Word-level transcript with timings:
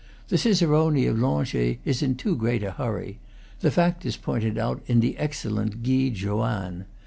The 0.29 0.37
cicerone 0.39 1.05
of 1.07 1.17
Langeais 1.19 1.77
is 1.85 2.01
in 2.01 2.15
too 2.15 2.35
great 2.35 2.63
a 2.63 2.71
hurry; 2.71 3.19
the 3.59 3.69
fact 3.69 4.03
is 4.03 4.17
pointed 4.17 4.57
out 4.57 4.81
in 4.87 4.99
the 4.99 5.15
excellent 5.19 5.83
Guide 5.83 6.15
Joanne. 6.15 6.85